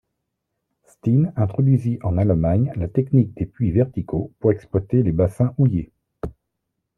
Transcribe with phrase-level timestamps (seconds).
[0.87, 5.91] Stinnes introduisit en Allemagne la technique des puits verticaux pour exploiter les bassins houillers.